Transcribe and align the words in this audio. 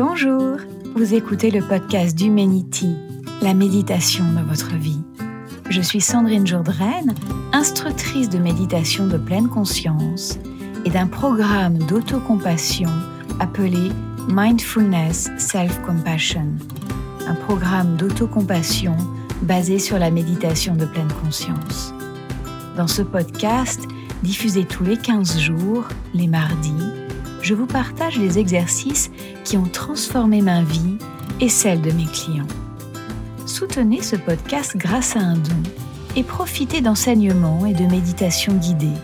Bonjour, 0.00 0.58
vous 0.94 1.14
écoutez 1.14 1.50
le 1.50 1.60
podcast 1.60 2.16
d'Humanity, 2.16 2.94
la 3.42 3.52
méditation 3.52 4.24
dans 4.32 4.44
votre 4.44 4.76
vie. 4.76 5.00
Je 5.70 5.80
suis 5.80 6.00
Sandrine 6.00 6.46
Jourdraine, 6.46 7.16
instructrice 7.52 8.28
de 8.28 8.38
méditation 8.38 9.08
de 9.08 9.18
pleine 9.18 9.48
conscience 9.48 10.38
et 10.84 10.90
d'un 10.90 11.08
programme 11.08 11.78
d'autocompassion 11.78 12.90
appelé 13.40 13.90
Mindfulness 14.28 15.30
Self-Compassion, 15.36 16.46
un 17.26 17.34
programme 17.34 17.96
d'autocompassion 17.96 18.96
basé 19.42 19.80
sur 19.80 19.98
la 19.98 20.12
méditation 20.12 20.76
de 20.76 20.86
pleine 20.86 21.12
conscience. 21.24 21.92
Dans 22.76 22.86
ce 22.86 23.02
podcast, 23.02 23.82
diffusé 24.22 24.64
tous 24.64 24.84
les 24.84 24.96
15 24.96 25.40
jours, 25.40 25.88
les 26.14 26.28
mardis, 26.28 26.84
je 27.48 27.54
vous 27.54 27.66
partage 27.66 28.18
les 28.18 28.38
exercices 28.38 29.10
qui 29.42 29.56
ont 29.56 29.64
transformé 29.64 30.42
ma 30.42 30.62
vie 30.62 30.98
et 31.40 31.48
celle 31.48 31.80
de 31.80 31.90
mes 31.92 32.04
clients. 32.04 32.46
Soutenez 33.46 34.02
ce 34.02 34.16
podcast 34.16 34.76
grâce 34.76 35.16
à 35.16 35.20
un 35.20 35.38
don 35.38 35.62
et 36.14 36.24
profitez 36.24 36.82
d'enseignements 36.82 37.64
et 37.64 37.72
de 37.72 37.86
méditations 37.86 38.52
guidées. 38.52 38.98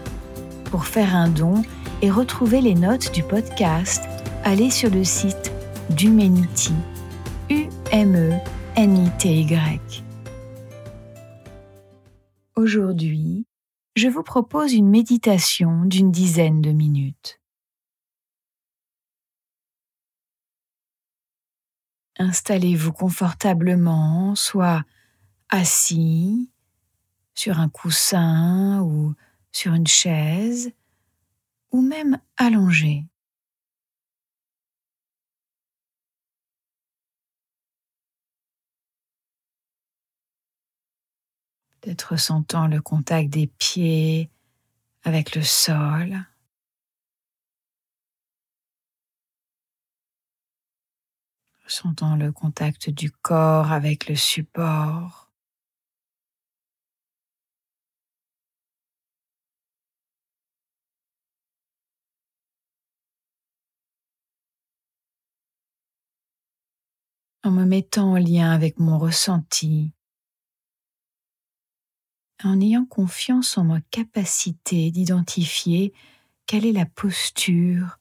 Pour 0.66 0.84
faire 0.84 1.16
un 1.16 1.30
don 1.30 1.62
et 2.02 2.10
retrouver 2.10 2.60
les 2.60 2.74
notes 2.74 3.12
du 3.14 3.22
podcast, 3.22 4.02
allez 4.44 4.68
sur 4.68 4.90
le 4.90 5.04
site 5.04 5.50
d'Humanity, 5.88 6.74
U-M-E-N-I-T-Y. 7.48 8.44
Aujourd'hui, 12.56 13.46
je 13.96 14.08
vous 14.08 14.22
propose 14.22 14.74
une 14.74 14.90
méditation 14.90 15.86
d'une 15.86 16.10
dizaine 16.10 16.60
de 16.60 16.72
minutes. 16.72 17.40
Installez-vous 22.18 22.92
confortablement, 22.92 24.34
soit 24.34 24.84
assis 25.48 26.50
sur 27.34 27.58
un 27.58 27.68
coussin 27.68 28.80
ou 28.82 29.14
sur 29.52 29.74
une 29.74 29.86
chaise, 29.86 30.72
ou 31.72 31.80
même 31.80 32.18
allongé. 32.36 33.04
Peut-être 41.80 42.12
ressentant 42.12 42.66
le 42.66 42.80
contact 42.80 43.28
des 43.28 43.46
pieds 43.46 44.30
avec 45.02 45.34
le 45.34 45.42
sol. 45.42 46.24
Ressentant 51.64 52.16
le 52.16 52.30
contact 52.30 52.90
du 52.90 53.10
corps 53.10 53.72
avec 53.72 54.08
le 54.08 54.16
support. 54.16 55.30
En 67.42 67.50
me 67.50 67.64
mettant 67.64 68.12
en 68.12 68.16
lien 68.16 68.50
avec 68.50 68.78
mon 68.78 68.98
ressenti, 68.98 69.92
en 72.42 72.60
ayant 72.60 72.84
confiance 72.84 73.56
en 73.56 73.64
ma 73.64 73.80
capacité 73.90 74.90
d'identifier 74.90 75.94
quelle 76.46 76.66
est 76.66 76.72
la 76.72 76.86
posture 76.86 77.98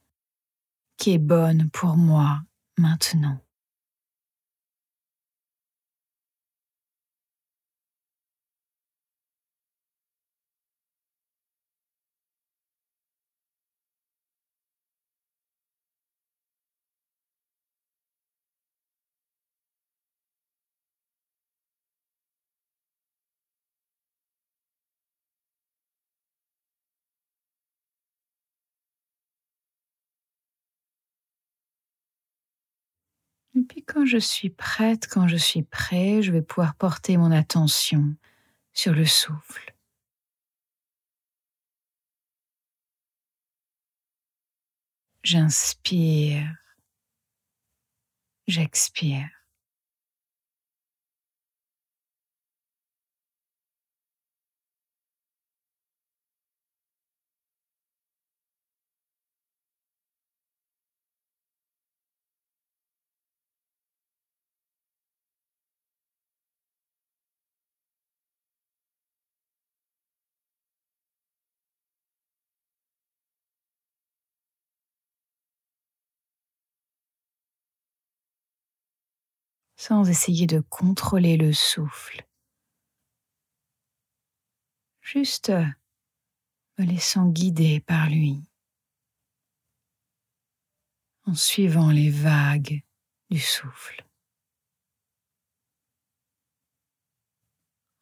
qui 0.98 1.12
est 1.12 1.18
bonne 1.18 1.70
pour 1.70 1.96
moi 1.96 2.42
maintenant. 2.78 3.40
Et 33.56 33.62
puis 33.62 33.84
quand 33.84 34.06
je 34.06 34.18
suis 34.18 34.50
prête, 34.50 35.08
quand 35.08 35.28
je 35.28 35.38
suis 35.38 35.64
prêt, 35.64 36.22
je 36.22 36.32
vais 36.32 36.42
pouvoir 36.42 36.76
porter 36.76 37.18
mon 37.18 37.32
attention 37.32 38.16
sur 38.74 38.94
le 38.94 39.06
souffle. 39.06 39.76
J'inspire, 45.24 46.56
j'expire. 48.48 49.43
Sans 79.86 80.10
essayer 80.10 80.48
de 80.48 80.62
contrôler 80.62 81.36
le 81.36 81.52
souffle. 81.52 82.26
Juste 85.02 85.52
me 86.78 86.86
laissant 86.86 87.28
guider 87.28 87.82
par 87.82 88.10
lui, 88.10 88.42
en 91.26 91.36
suivant 91.36 91.90
les 91.90 92.10
vagues 92.10 92.82
du 93.30 93.40
souffle, 93.40 94.08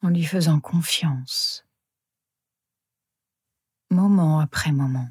en 0.02 0.08
lui 0.08 0.24
faisant 0.24 0.60
confiance, 0.60 1.66
moment 3.90 4.38
après 4.38 4.70
moment. 4.70 5.08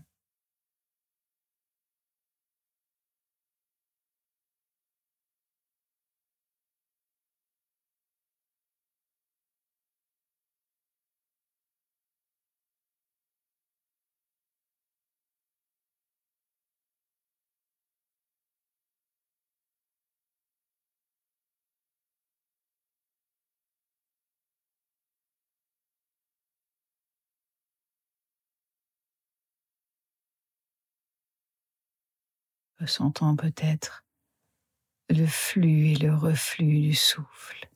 Ressentant 32.81 33.35
peut-être 33.35 34.03
le 35.09 35.25
flux 35.25 35.91
et 35.91 35.95
le 35.95 36.15
reflux 36.15 36.79
du 36.79 36.95
souffle. 36.95 37.70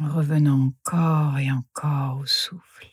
En 0.00 0.08
revenant 0.08 0.60
encore 0.66 1.38
et 1.38 1.50
encore 1.50 2.18
au 2.18 2.26
souffle. 2.26 2.90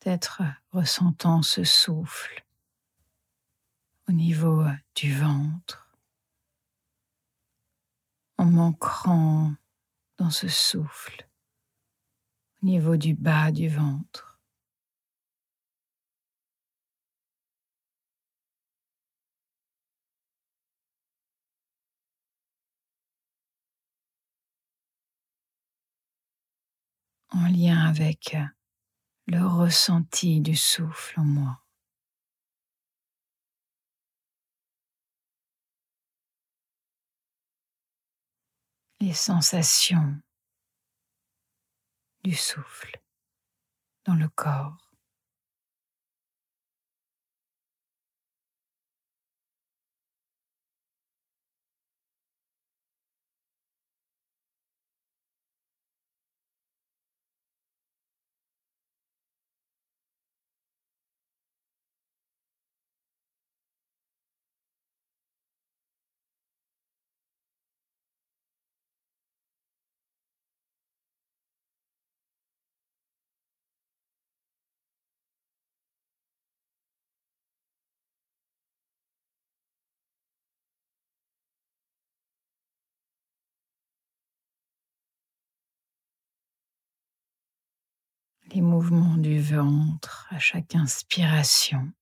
Peut-être 0.00 0.42
ressentant 0.70 1.42
ce 1.42 1.64
souffle 1.64 2.44
au 4.08 4.12
niveau 4.12 4.64
du 4.94 5.14
ventre, 5.14 5.88
en 8.38 8.46
m'ancrant 8.46 9.54
dans 10.16 10.30
ce 10.30 10.48
souffle 10.48 11.28
au 12.62 12.66
niveau 12.66 12.96
du 12.96 13.14
bas 13.14 13.52
du 13.52 13.68
ventre. 13.68 14.24
en 27.30 27.46
lien 27.48 27.86
avec 27.86 28.36
le 29.28 29.46
ressenti 29.46 30.40
du 30.40 30.56
souffle 30.56 31.20
en 31.20 31.24
moi. 31.24 31.60
Les 39.00 39.12
sensations 39.12 40.18
du 42.24 42.34
souffle 42.34 43.00
dans 44.06 44.14
le 44.14 44.28
corps. 44.30 44.87
Les 88.58 88.62
mouvements 88.62 89.18
du 89.18 89.40
ventre 89.40 90.26
à 90.30 90.40
chaque 90.40 90.74
inspiration 90.74 91.92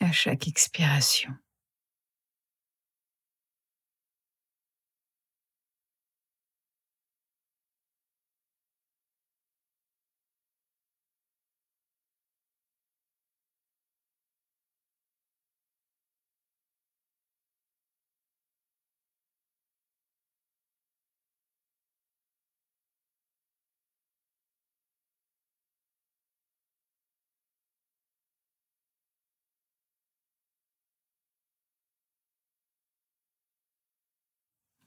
à 0.00 0.10
chaque 0.10 0.48
expiration. 0.48 1.30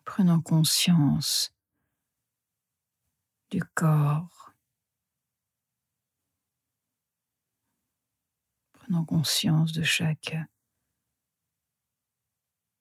Prenant 0.06 0.42
conscience 0.42 1.54
du 3.50 3.62
corps, 3.76 4.54
prenant 8.74 9.06
conscience 9.06 9.72
de 9.72 9.84
chaque 9.84 10.36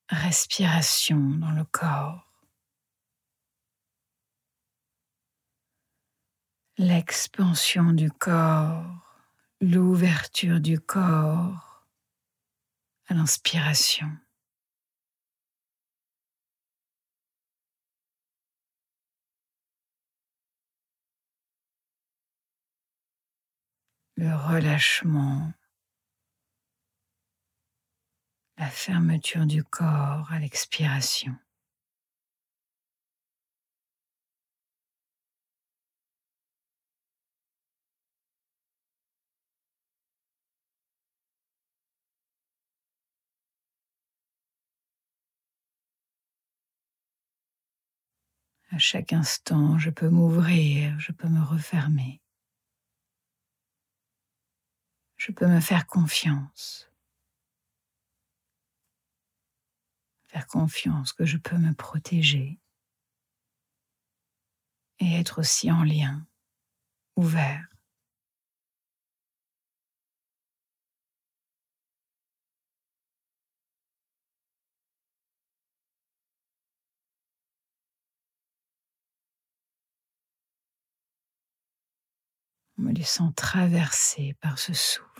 respiration 0.08 1.18
dans 1.18 1.52
le 1.52 1.64
corps. 1.64 2.28
L'expansion 6.78 7.92
du 7.92 8.10
corps, 8.10 8.84
l'ouverture 9.60 10.60
du 10.60 10.80
corps 10.80 11.86
à 13.06 13.14
l'inspiration. 13.14 14.10
Le 24.16 24.34
relâchement, 24.34 25.52
la 28.56 28.68
fermeture 28.70 29.44
du 29.44 29.62
corps 29.62 30.32
à 30.32 30.38
l'expiration. 30.38 31.36
À 48.70 48.78
chaque 48.78 49.12
instant, 49.12 49.78
je 49.78 49.90
peux 49.90 50.08
m'ouvrir, 50.08 50.98
je 50.98 51.12
peux 51.12 51.28
me 51.28 51.44
refermer. 51.44 52.21
Je 55.24 55.30
peux 55.30 55.46
me 55.46 55.60
faire 55.60 55.86
confiance. 55.86 56.90
Faire 60.26 60.48
confiance 60.48 61.12
que 61.12 61.24
je 61.24 61.36
peux 61.36 61.56
me 61.58 61.72
protéger 61.74 62.58
et 64.98 65.20
être 65.20 65.38
aussi 65.38 65.70
en 65.70 65.84
lien, 65.84 66.26
ouvert. 67.14 67.68
me 82.78 82.90
laissant 82.92 83.30
traverser 83.30 84.34
par 84.40 84.58
ce 84.58 84.72
souffle. 84.72 85.11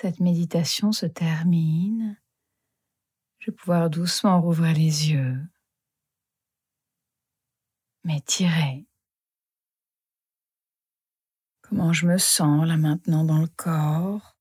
Cette 0.00 0.20
méditation 0.20 0.92
se 0.92 1.04
termine, 1.04 2.18
je 3.38 3.50
vais 3.50 3.54
pouvoir 3.54 3.90
doucement 3.90 4.40
rouvrir 4.40 4.72
les 4.72 5.10
yeux, 5.10 5.38
m'étirer. 8.04 8.86
Comment 11.60 11.92
je 11.92 12.06
me 12.06 12.16
sens 12.16 12.66
là 12.66 12.78
maintenant 12.78 13.24
dans 13.24 13.40
le 13.40 13.46
corps? 13.46 14.38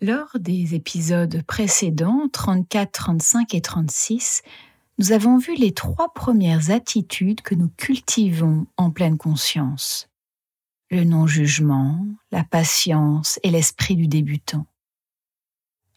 Lors 0.00 0.38
des 0.38 0.74
épisodes 0.74 1.42
précédents, 1.42 2.30
34, 2.32 2.92
35 2.92 3.54
et 3.54 3.60
36, 3.60 4.40
nous 4.98 5.12
avons 5.12 5.36
vu 5.36 5.54
les 5.54 5.72
trois 5.72 6.12
premières 6.12 6.70
attitudes 6.70 7.42
que 7.42 7.54
nous 7.54 7.68
cultivons 7.68 8.66
en 8.76 8.90
pleine 8.90 9.18
conscience. 9.18 10.08
Le 10.90 11.04
non-jugement, 11.04 12.06
la 12.30 12.44
patience 12.44 13.38
et 13.42 13.50
l'esprit 13.50 13.96
du 13.96 14.08
débutant. 14.08 14.66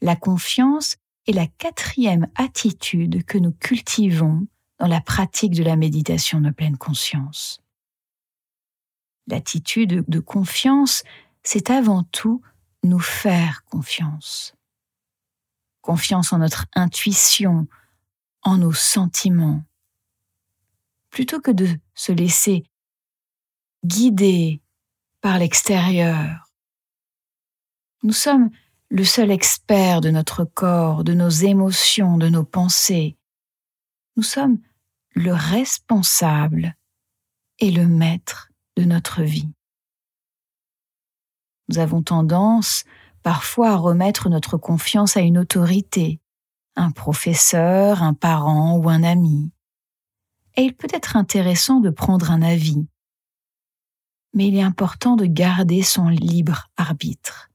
La 0.01 0.15
confiance 0.15 0.97
est 1.27 1.33
la 1.33 1.47
quatrième 1.47 2.27
attitude 2.35 3.23
que 3.25 3.37
nous 3.37 3.51
cultivons 3.51 4.47
dans 4.79 4.87
la 4.87 5.01
pratique 5.01 5.53
de 5.53 5.63
la 5.63 5.75
méditation 5.75 6.41
de 6.41 6.49
pleine 6.49 6.77
conscience. 6.77 7.61
L'attitude 9.27 10.03
de 10.07 10.19
confiance, 10.19 11.03
c'est 11.43 11.69
avant 11.69 12.03
tout 12.03 12.41
nous 12.83 12.99
faire 12.99 13.63
confiance. 13.65 14.55
Confiance 15.81 16.33
en 16.33 16.39
notre 16.39 16.65
intuition, 16.73 17.67
en 18.43 18.57
nos 18.57 18.73
sentiments. 18.73 19.63
Plutôt 21.09 21.39
que 21.41 21.51
de 21.51 21.67
se 21.95 22.11
laisser 22.11 22.63
guider 23.85 24.61
par 25.21 25.39
l'extérieur. 25.39 26.51
Nous 28.03 28.13
sommes 28.13 28.49
le 28.89 29.03
seul 29.03 29.31
expert 29.31 30.01
de 30.01 30.09
notre 30.09 30.45
corps, 30.45 31.03
de 31.03 31.13
nos 31.13 31.29
émotions, 31.29 32.17
de 32.17 32.29
nos 32.29 32.43
pensées. 32.43 33.17
Nous 34.15 34.23
sommes 34.23 34.59
le 35.13 35.33
responsable 35.33 36.75
et 37.59 37.71
le 37.71 37.87
maître 37.87 38.51
de 38.77 38.83
notre 38.83 39.21
vie. 39.21 39.49
Nous 41.67 41.77
avons 41.77 42.01
tendance 42.01 42.85
parfois 43.21 43.71
à 43.71 43.75
remettre 43.75 44.29
notre 44.29 44.57
confiance 44.57 45.17
à 45.17 45.21
une 45.21 45.37
autorité, 45.37 46.19
un 46.79 46.91
professeur, 46.91 48.01
un 48.03 48.13
parent 48.13 48.77
ou 48.77 48.89
un 48.89 49.03
ami. 49.03 49.51
Et 50.55 50.63
il 50.63 50.75
peut 50.75 50.87
être 50.93 51.17
intéressant 51.17 51.81
de 51.81 51.89
prendre 51.89 52.31
un 52.31 52.41
avis. 52.41 52.87
Mais 54.33 54.47
il 54.47 54.55
est 54.55 54.63
important 54.63 55.15
de 55.15 55.25
garder 55.25 55.81
son 55.83 56.07
libre 56.07 56.69
arbitre, 56.77 57.49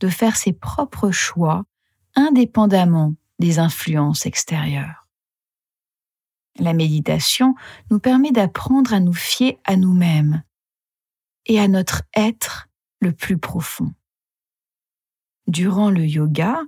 de 0.00 0.08
faire 0.08 0.36
ses 0.36 0.52
propres 0.52 1.10
choix 1.10 1.64
indépendamment 2.14 3.14
des 3.38 3.58
influences 3.58 4.26
extérieures. 4.26 5.08
La 6.58 6.72
méditation 6.72 7.54
nous 7.90 7.98
permet 7.98 8.32
d'apprendre 8.32 8.92
à 8.94 9.00
nous 9.00 9.12
fier 9.12 9.58
à 9.64 9.76
nous-mêmes 9.76 10.42
et 11.46 11.58
à 11.58 11.66
notre 11.66 12.02
être 12.14 12.68
le 13.00 13.12
plus 13.12 13.38
profond. 13.38 13.92
Durant 15.46 15.90
le 15.90 16.04
yoga, 16.04 16.60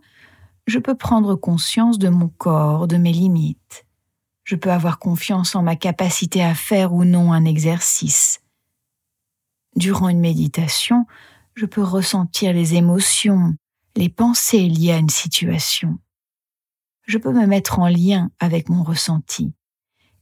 je 0.70 0.78
peux 0.78 0.94
prendre 0.94 1.34
conscience 1.34 1.98
de 1.98 2.08
mon 2.08 2.28
corps, 2.28 2.86
de 2.86 2.96
mes 2.96 3.12
limites. 3.12 3.86
Je 4.44 4.54
peux 4.54 4.70
avoir 4.70 4.98
confiance 4.98 5.54
en 5.56 5.62
ma 5.62 5.76
capacité 5.76 6.42
à 6.42 6.54
faire 6.54 6.94
ou 6.94 7.04
non 7.04 7.32
un 7.32 7.44
exercice. 7.44 8.40
Durant 9.76 10.08
une 10.08 10.20
méditation, 10.20 11.06
je 11.54 11.66
peux 11.66 11.82
ressentir 11.82 12.52
les 12.52 12.76
émotions, 12.76 13.54
les 13.96 14.08
pensées 14.08 14.68
liées 14.68 14.92
à 14.92 14.98
une 14.98 15.10
situation. 15.10 15.98
Je 17.06 17.18
peux 17.18 17.32
me 17.32 17.46
mettre 17.46 17.80
en 17.80 17.88
lien 17.88 18.30
avec 18.38 18.68
mon 18.68 18.84
ressenti 18.84 19.52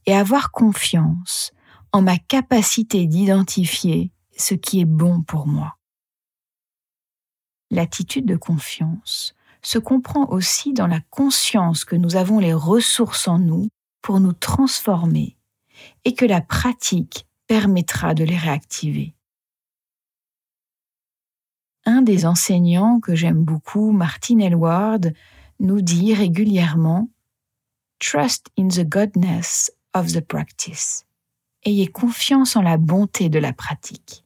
et 0.07 0.15
avoir 0.15 0.51
confiance 0.51 1.51
en 1.91 2.01
ma 2.01 2.17
capacité 2.17 3.05
d'identifier 3.05 4.11
ce 4.35 4.55
qui 4.55 4.79
est 4.79 4.85
bon 4.85 5.21
pour 5.21 5.45
moi. 5.45 5.77
L'attitude 7.69 8.25
de 8.25 8.35
confiance 8.35 9.35
se 9.61 9.77
comprend 9.77 10.29
aussi 10.29 10.73
dans 10.73 10.87
la 10.87 11.01
conscience 11.09 11.85
que 11.85 11.95
nous 11.95 12.15
avons 12.15 12.39
les 12.39 12.53
ressources 12.53 13.27
en 13.27 13.39
nous 13.39 13.67
pour 14.01 14.19
nous 14.19 14.33
transformer 14.33 15.35
et 16.05 16.13
que 16.13 16.25
la 16.25 16.41
pratique 16.41 17.27
permettra 17.47 18.13
de 18.13 18.23
les 18.23 18.37
réactiver. 18.37 19.15
Un 21.85 22.01
des 22.01 22.25
enseignants 22.25 22.99
que 22.99 23.15
j'aime 23.15 23.43
beaucoup, 23.43 23.91
Martin 23.91 24.39
Elward, 24.39 25.13
nous 25.59 25.81
dit 25.81 26.13
régulièrement 26.13 27.09
Trust 27.99 28.47
in 28.57 28.69
the 28.69 28.87
goodness 28.87 29.71
of 29.93 30.13
the 30.13 30.21
practice. 30.21 31.05
Ayez 31.65 31.87
confiance 31.87 32.55
en 32.55 32.61
la 32.61 32.77
bonté 32.77 33.27
de 33.29 33.39
la 33.39 33.51
pratique. 33.51 34.23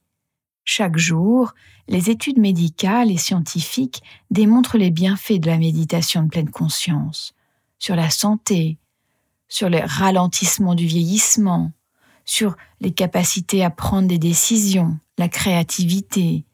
Chaque 0.65 0.97
jour, 0.97 1.53
les 1.87 2.09
études 2.09 2.37
médicales 2.37 3.11
et 3.11 3.17
scientifiques 3.17 4.01
démontrent 4.31 4.77
les 4.77 4.91
bienfaits 4.91 5.39
de 5.39 5.47
la 5.47 5.57
méditation 5.57 6.23
de 6.23 6.29
pleine 6.29 6.49
conscience 6.49 7.33
sur 7.79 7.95
la 7.95 8.09
santé, 8.09 8.77
sur 9.49 9.69
les 9.69 9.81
ralentissements 9.81 10.75
du 10.75 10.85
vieillissement, 10.85 11.73
sur 12.25 12.55
les 12.79 12.91
capacités 12.91 13.63
à 13.63 13.69
prendre 13.69 14.07
des 14.07 14.17
décisions, 14.17 14.97
la 15.17 15.27
créativité 15.27 16.45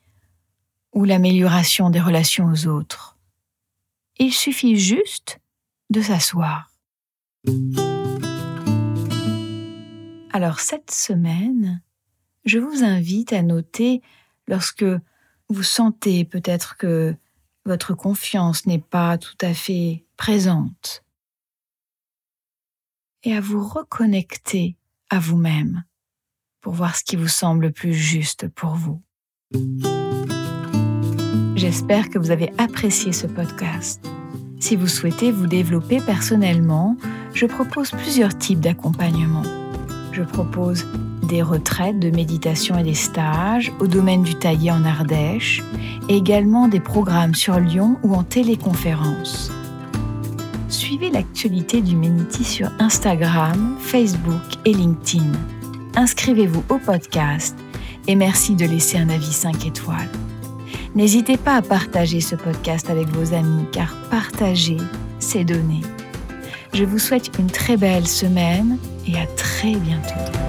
ou 0.93 1.03
l'amélioration 1.03 1.91
des 1.91 1.99
relations 1.99 2.47
aux 2.47 2.65
autres. 2.65 3.17
Il 4.17 4.33
suffit 4.33 4.75
juste 4.75 5.39
de 5.91 6.01
s'asseoir. 6.01 6.71
Alors 10.31 10.59
cette 10.59 10.91
semaine, 10.91 11.81
je 12.45 12.59
vous 12.59 12.83
invite 12.83 13.33
à 13.33 13.41
noter 13.41 14.01
lorsque 14.47 14.85
vous 15.49 15.63
sentez 15.63 16.25
peut-être 16.25 16.77
que 16.77 17.15
votre 17.65 17.93
confiance 17.93 18.65
n'est 18.65 18.79
pas 18.79 19.17
tout 19.17 19.37
à 19.41 19.53
fait 19.53 20.05
présente 20.17 21.03
et 23.23 23.35
à 23.35 23.41
vous 23.41 23.65
reconnecter 23.65 24.75
à 25.09 25.19
vous-même 25.19 25.83
pour 26.61 26.73
voir 26.73 26.95
ce 26.95 27.03
qui 27.03 27.15
vous 27.15 27.27
semble 27.27 27.65
le 27.67 27.71
plus 27.71 27.93
juste 27.93 28.47
pour 28.47 28.75
vous. 28.75 29.01
J'espère 31.55 32.09
que 32.09 32.19
vous 32.19 32.31
avez 32.31 32.51
apprécié 32.57 33.11
ce 33.11 33.27
podcast. 33.27 34.05
Si 34.59 34.75
vous 34.75 34.87
souhaitez 34.87 35.31
vous 35.31 35.47
développer 35.47 35.99
personnellement, 36.01 36.95
je 37.33 37.45
propose 37.45 37.91
plusieurs 37.91 38.37
types 38.37 38.59
d'accompagnement. 38.59 39.43
Je 40.11 40.23
propose 40.23 40.85
des 41.29 41.41
retraites 41.43 41.99
de 41.99 42.09
méditation 42.09 42.77
et 42.77 42.83
des 42.83 42.95
stages 42.95 43.71
au 43.79 43.87
domaine 43.87 44.23
du 44.23 44.35
taillé 44.35 44.71
en 44.71 44.83
Ardèche 44.83 45.63
également 46.09 46.67
des 46.67 46.79
programmes 46.79 47.35
sur 47.35 47.59
Lyon 47.59 47.97
ou 48.03 48.15
en 48.15 48.23
téléconférence. 48.23 49.51
Suivez 50.67 51.11
l'actualité 51.11 51.81
du 51.81 51.95
Meniti 51.95 52.43
sur 52.43 52.69
Instagram, 52.79 53.75
Facebook 53.79 54.41
et 54.65 54.73
LinkedIn. 54.73 55.31
Inscrivez-vous 55.95 56.63
au 56.69 56.79
podcast 56.79 57.55
et 58.07 58.15
merci 58.15 58.55
de 58.55 58.65
laisser 58.65 58.97
un 58.97 59.09
avis 59.09 59.31
5 59.31 59.67
étoiles. 59.67 60.09
N'hésitez 60.95 61.37
pas 61.37 61.57
à 61.57 61.61
partager 61.61 62.21
ce 62.21 62.35
podcast 62.35 62.89
avec 62.89 63.07
vos 63.09 63.35
amis 63.35 63.65
car 63.71 63.95
partager, 64.09 64.77
c'est 65.19 65.43
donner. 65.43 65.81
Je 66.73 66.83
vous 66.83 66.99
souhaite 66.99 67.31
une 67.37 67.51
très 67.51 67.77
belle 67.77 68.07
semaine 68.07 68.77
et 69.07 69.15
à 69.17 69.27
très 69.27 69.75
bientôt. 69.75 70.48